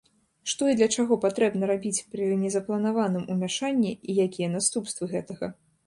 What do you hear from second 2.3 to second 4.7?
незапланаваным умяшанні, і якія